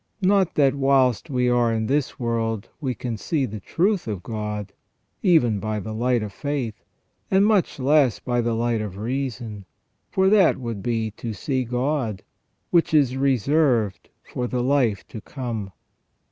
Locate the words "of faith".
6.23-6.83